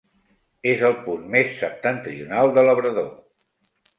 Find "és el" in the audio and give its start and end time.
0.69-0.95